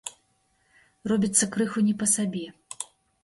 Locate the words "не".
1.89-1.95